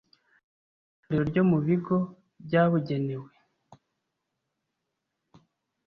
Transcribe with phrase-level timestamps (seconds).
[0.99, 1.97] Itorero ryo mu bigo
[2.45, 3.29] byabugenewe